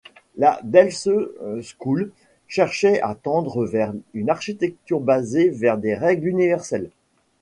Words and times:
La 0.35 0.59
Delftse 0.63 1.09
School 1.61 2.09
cherchait 2.47 2.99
à 3.03 3.13
tendre 3.13 3.63
vers 3.67 3.93
une 4.15 4.31
architecture 4.31 4.99
basée 4.99 5.53
sur 5.55 5.77
des 5.77 5.93
règles 5.93 6.25
universelles. 6.27 6.89